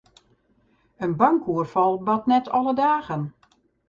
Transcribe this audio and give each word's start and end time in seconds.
In 1.05 1.11
bankoerfal 1.21 1.93
bart 2.03 2.25
net 2.25 2.49
alle 2.49 2.73
dagen. 2.73 3.23